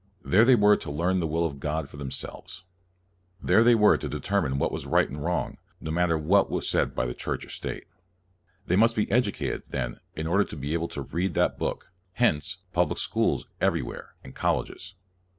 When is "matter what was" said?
5.91-6.67